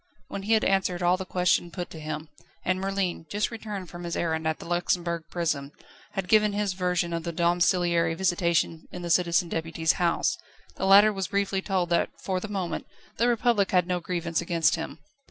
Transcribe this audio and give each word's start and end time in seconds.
When 0.29 0.41
he 0.41 0.53
had 0.53 0.63
answered 0.63 1.03
all 1.03 1.15
the 1.15 1.27
questions 1.27 1.73
put 1.75 1.91
to 1.91 1.99
him, 1.99 2.27
and 2.65 2.79
Merlin 2.81 3.27
just 3.29 3.51
returned 3.51 3.91
from 3.91 4.03
his 4.03 4.17
errand 4.17 4.47
at 4.47 4.57
the 4.57 4.65
Luxembourg 4.65 5.25
Prison 5.29 5.71
had 6.13 6.27
given 6.27 6.53
his 6.53 6.73
version 6.73 7.13
of 7.13 7.21
the 7.21 7.31
domiciliary 7.31 8.15
visitation 8.15 8.87
in 8.91 9.03
the 9.03 9.11
Citizen 9.11 9.47
Deputy's 9.49 9.97
house, 10.01 10.39
the 10.75 10.87
latter 10.87 11.13
was 11.13 11.27
briefly 11.27 11.61
told 11.61 11.89
that 11.91 12.09
for 12.19 12.39
the 12.39 12.47
moment 12.47 12.87
the 13.17 13.27
Republic 13.27 13.69
had 13.69 13.85
no 13.85 13.99
grievance 13.99 14.41
against 14.41 14.73
him. 14.73 14.97